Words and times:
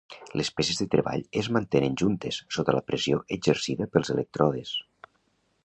Les 0.39 0.47
peces 0.59 0.79
de 0.83 0.87
treball 0.95 1.25
es 1.41 1.49
mantenen 1.57 1.97
juntes 2.03 2.41
sota 2.57 2.75
la 2.77 2.83
pressió 2.89 3.21
exercida 3.37 3.89
pels 3.93 4.13
elèctrodes. 4.15 4.73